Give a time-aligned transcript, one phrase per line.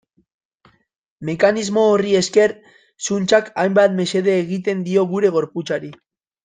[1.29, 2.55] Mekanismo horri esker,
[3.09, 5.97] zuntzak hainbat mesede egiten dio gure gorputzari.